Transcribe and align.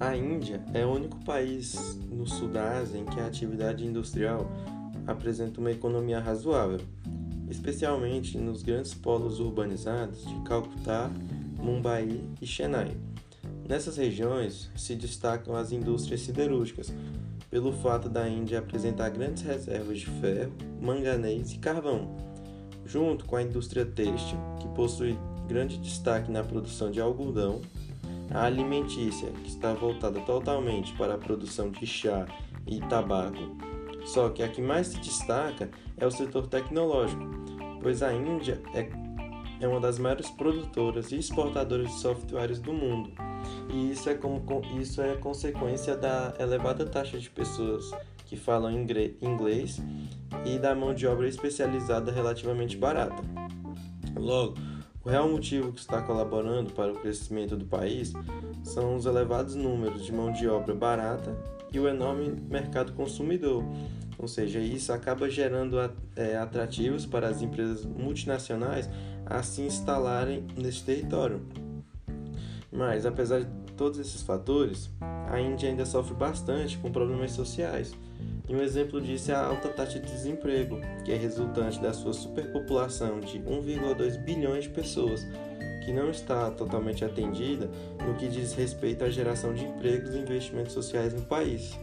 A 0.00 0.14
Índia 0.14 0.62
é 0.72 0.86
o 0.86 0.92
único 0.92 1.18
país 1.24 1.98
no 2.08 2.24
sul 2.24 2.48
da 2.48 2.78
Ásia 2.78 2.98
em 2.98 3.04
que 3.04 3.18
a 3.18 3.26
atividade 3.26 3.84
industrial 3.84 4.48
apresenta 5.04 5.58
uma 5.58 5.72
economia 5.72 6.20
razoável, 6.20 6.80
especialmente 7.50 8.38
nos 8.38 8.62
grandes 8.62 8.94
polos 8.94 9.40
urbanizados 9.40 10.24
de 10.24 10.40
Calcutá, 10.42 11.10
Mumbai 11.60 12.20
e 12.40 12.46
Chennai. 12.46 12.96
Nessas 13.68 13.96
regiões 13.96 14.70
se 14.76 14.94
destacam 14.94 15.56
as 15.56 15.72
indústrias 15.72 16.20
siderúrgicas, 16.20 16.94
pelo 17.50 17.72
fato 17.72 18.08
da 18.08 18.28
Índia 18.28 18.60
apresentar 18.60 19.10
grandes 19.10 19.42
reservas 19.42 19.98
de 19.98 20.06
ferro, 20.06 20.52
manganês 20.80 21.52
e 21.52 21.58
carvão, 21.58 22.16
junto 22.86 23.24
com 23.24 23.34
a 23.34 23.42
indústria 23.42 23.84
têxtil, 23.84 24.38
que 24.60 24.68
possui 24.68 25.18
grande 25.48 25.76
destaque 25.78 26.30
na 26.30 26.44
produção 26.44 26.88
de 26.88 27.00
algodão, 27.00 27.60
a 28.30 28.44
alimentícia, 28.44 29.30
que 29.30 29.48
está 29.48 29.72
voltada 29.72 30.20
totalmente 30.20 30.92
para 30.94 31.14
a 31.14 31.18
produção 31.18 31.70
de 31.70 31.86
chá 31.86 32.26
e 32.66 32.80
tabaco. 32.80 33.56
Só 34.04 34.28
que 34.28 34.42
a 34.42 34.48
que 34.48 34.62
mais 34.62 34.88
se 34.88 34.98
destaca 35.00 35.70
é 35.96 36.06
o 36.06 36.10
setor 36.10 36.46
tecnológico, 36.46 37.22
pois 37.82 38.02
a 38.02 38.12
Índia 38.12 38.60
é, 38.74 38.88
é 39.60 39.68
uma 39.68 39.80
das 39.80 39.98
maiores 39.98 40.30
produtoras 40.30 41.12
e 41.12 41.16
exportadoras 41.16 41.88
de 41.88 41.98
softwares 42.00 42.60
do 42.60 42.72
mundo. 42.72 43.10
E 43.72 43.90
isso 43.90 44.08
é, 44.08 44.14
como, 44.14 44.42
isso 44.80 45.00
é 45.02 45.14
consequência 45.16 45.96
da 45.96 46.34
elevada 46.38 46.86
taxa 46.86 47.18
de 47.18 47.28
pessoas 47.30 47.90
que 48.24 48.36
falam 48.36 48.70
inglês 48.70 49.80
e 50.44 50.58
da 50.58 50.74
mão 50.74 50.94
de 50.94 51.06
obra 51.06 51.26
especializada 51.26 52.12
relativamente 52.12 52.76
barata. 52.76 53.22
Logo, 54.16 54.54
o 55.08 55.10
real 55.10 55.26
motivo 55.26 55.72
que 55.72 55.80
está 55.80 56.02
colaborando 56.02 56.70
para 56.74 56.92
o 56.92 56.96
crescimento 56.96 57.56
do 57.56 57.64
país 57.64 58.12
são 58.62 58.94
os 58.94 59.06
elevados 59.06 59.54
números 59.54 60.04
de 60.04 60.12
mão 60.12 60.30
de 60.30 60.46
obra 60.46 60.74
barata 60.74 61.34
e 61.72 61.80
o 61.80 61.88
enorme 61.88 62.28
mercado 62.46 62.92
consumidor, 62.92 63.64
ou 64.18 64.28
seja, 64.28 64.58
isso 64.58 64.92
acaba 64.92 65.30
gerando 65.30 65.78
é, 66.14 66.36
atrativos 66.36 67.06
para 67.06 67.26
as 67.26 67.40
empresas 67.40 67.86
multinacionais 67.86 68.90
a 69.24 69.42
se 69.42 69.62
instalarem 69.62 70.46
nesse 70.54 70.84
território. 70.84 71.40
Mas, 72.70 73.06
apesar 73.06 73.46
todos 73.78 73.98
esses 73.98 74.20
fatores, 74.20 74.90
a 75.30 75.40
Índia 75.40 75.70
ainda 75.70 75.86
sofre 75.86 76.12
bastante 76.12 76.76
com 76.76 76.90
problemas 76.90 77.30
sociais 77.30 77.94
e 78.48 78.54
um 78.54 78.60
exemplo 78.60 79.00
disso 79.00 79.30
é 79.30 79.34
a 79.34 79.46
alta 79.46 79.68
taxa 79.68 80.00
de 80.00 80.10
desemprego, 80.10 80.80
que 81.04 81.12
é 81.12 81.16
resultante 81.16 81.80
da 81.80 81.92
sua 81.92 82.12
superpopulação 82.12 83.20
de 83.20 83.38
1,2 83.38 84.18
bilhões 84.24 84.64
de 84.64 84.70
pessoas, 84.70 85.24
que 85.84 85.92
não 85.92 86.10
está 86.10 86.50
totalmente 86.50 87.04
atendida 87.04 87.70
no 88.04 88.14
que 88.14 88.26
diz 88.26 88.54
respeito 88.54 89.04
à 89.04 89.10
geração 89.10 89.52
de 89.52 89.64
empregos 89.64 90.14
e 90.14 90.18
investimentos 90.18 90.72
sociais 90.72 91.12
no 91.12 91.22
país. 91.22 91.78